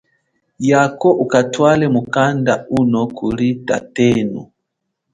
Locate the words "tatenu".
3.67-4.41